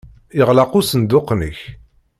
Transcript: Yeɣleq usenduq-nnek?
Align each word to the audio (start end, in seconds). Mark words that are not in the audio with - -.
Yeɣleq 0.37 0.71
usenduq-nnek? 0.79 1.59